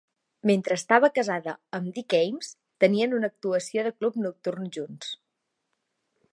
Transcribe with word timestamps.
Mentre 0.49 0.77
estava 0.79 1.09
casada 1.17 1.53
amb 1.79 1.91
Dick 1.97 2.15
Haymes, 2.21 2.49
tenien 2.85 3.15
una 3.19 3.31
actuació 3.35 3.87
de 3.89 3.95
club 4.01 4.19
nocturn 4.25 4.75
junts. 4.79 5.15